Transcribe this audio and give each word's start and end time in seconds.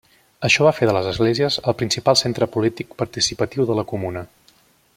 Això 0.47 0.63
va 0.67 0.71
fer 0.77 0.87
de 0.89 0.93
les 0.97 1.09
esglésies 1.09 1.57
el 1.71 1.75
principal 1.81 2.19
centre 2.23 2.47
polític 2.55 2.97
participatiu 3.03 3.69
de 3.73 3.77
la 3.81 3.85
Comuna. 3.93 4.25